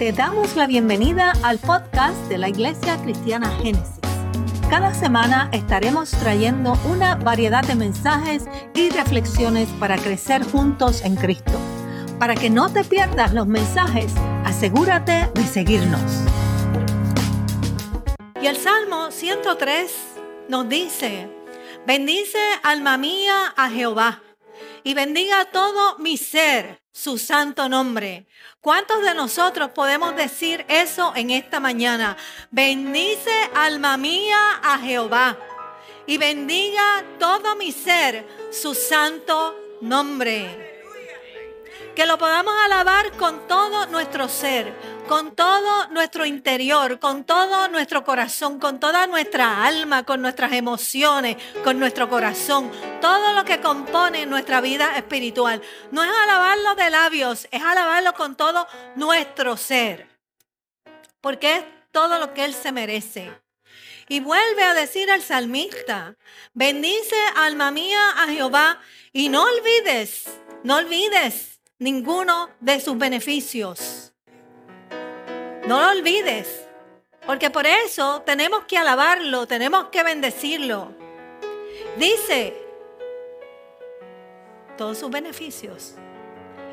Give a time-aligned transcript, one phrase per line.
[0.00, 4.00] Te damos la bienvenida al podcast de la Iglesia Cristiana Génesis.
[4.70, 8.44] Cada semana estaremos trayendo una variedad de mensajes
[8.74, 11.52] y reflexiones para crecer juntos en Cristo.
[12.18, 14.10] Para que no te pierdas los mensajes,
[14.46, 16.00] asegúrate de seguirnos.
[18.40, 19.92] Y el Salmo 103
[20.48, 21.28] nos dice,
[21.86, 24.22] bendice alma mía a Jehová
[24.82, 28.26] y bendiga todo mi ser su santo nombre.
[28.60, 32.16] ¿Cuántos de nosotros podemos decir eso en esta mañana?
[32.50, 35.38] Bendice alma mía a Jehová
[36.06, 40.82] y bendiga todo mi ser su santo nombre.
[41.94, 44.74] Que lo podamos alabar con todo nuestro ser,
[45.10, 51.36] con todo nuestro interior, con todo nuestro corazón, con toda nuestra alma, con nuestras emociones,
[51.64, 55.60] con nuestro corazón, todo lo que compone nuestra vida espiritual.
[55.90, 60.06] No es alabarlo de labios, es alabarlo con todo nuestro ser,
[61.20, 63.32] porque es todo lo que Él se merece.
[64.06, 66.14] Y vuelve a decir al salmista,
[66.54, 68.80] bendice alma mía a Jehová
[69.12, 70.26] y no olvides,
[70.62, 74.09] no olvides ninguno de sus beneficios.
[75.70, 76.66] No lo olvides,
[77.24, 80.88] porque por eso tenemos que alabarlo, tenemos que bendecirlo.
[81.96, 82.60] Dice
[84.76, 85.94] todos sus beneficios.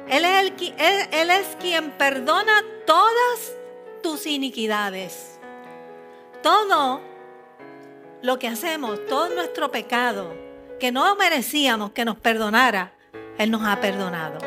[0.08, 3.56] Él es, el, él es quien perdona todas
[4.02, 5.40] tus iniquidades.
[6.42, 7.00] Todo
[8.24, 10.34] lo que hacemos, todo nuestro pecado,
[10.80, 12.94] que no merecíamos que nos perdonara,
[13.38, 14.40] Él nos ha perdonado.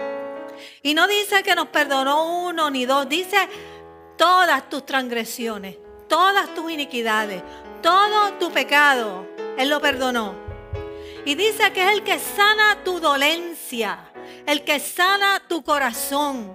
[0.82, 3.48] Y no dice que nos perdonó uno ni dos, dice
[4.20, 7.42] todas tus transgresiones, todas tus iniquidades,
[7.80, 9.26] todo tu pecado.
[9.56, 10.34] Él lo perdonó.
[11.24, 14.12] Y dice que es el que sana tu dolencia,
[14.44, 16.52] el que sana tu corazón,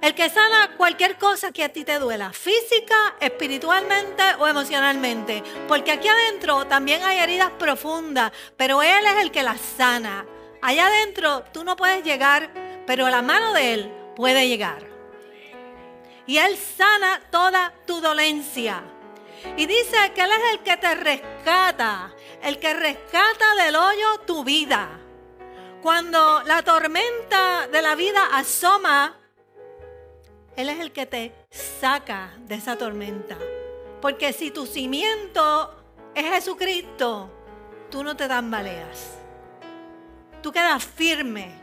[0.00, 5.42] el que sana cualquier cosa que a ti te duela, física, espiritualmente o emocionalmente.
[5.68, 10.24] Porque aquí adentro también hay heridas profundas, pero Él es el que las sana.
[10.62, 12.50] Allá adentro tú no puedes llegar,
[12.86, 14.92] pero la mano de Él puede llegar
[16.26, 18.82] y Él sana toda tu dolencia.
[19.56, 24.44] Y dice que Él es el que te rescata, el que rescata del hoyo tu
[24.44, 24.88] vida.
[25.82, 29.18] Cuando la tormenta de la vida asoma,
[30.56, 33.36] Él es el que te saca de esa tormenta.
[34.00, 35.74] Porque si tu cimiento
[36.14, 37.30] es Jesucristo,
[37.90, 39.18] tú no te tambaleas.
[40.40, 41.61] Tú quedas firme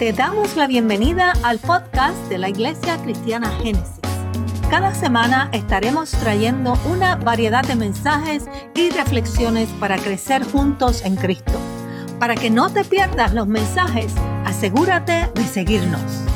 [0.00, 4.00] te damos la bienvenida al podcast de la Iglesia Cristiana Génesis.
[4.70, 11.52] Cada semana estaremos trayendo una variedad de mensajes y reflexiones para crecer juntos en Cristo.
[12.18, 14.14] Para que no te pierdas los mensajes,
[14.46, 16.29] asegúrate de seguirnos.